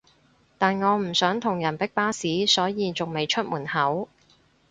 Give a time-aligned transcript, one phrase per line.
[0.57, 4.09] 但我唔想同人逼巴士所以仲未出門口